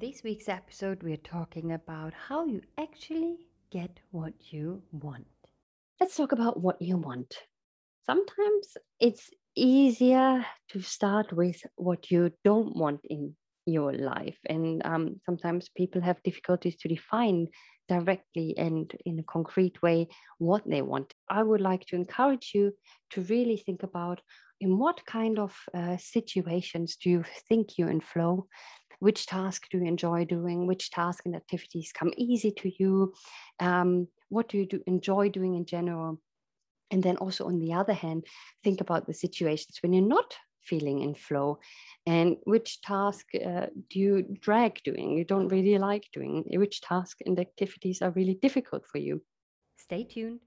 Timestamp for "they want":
20.64-21.12